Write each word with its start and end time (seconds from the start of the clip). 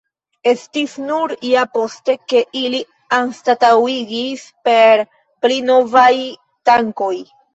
Estis 0.51 0.93
nur 1.09 1.33
ja 1.49 1.65
poste, 1.77 2.15
ke 2.31 2.41
ili 2.61 2.79
anstataŭigis 3.19 4.47
per 4.69 5.05
pli 5.47 5.61
novaj 5.71 6.11
tankoj. 6.71 7.15